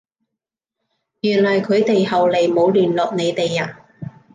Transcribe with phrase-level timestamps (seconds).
[1.21, 3.81] 原來佢哋後來冇聯絡你哋呀？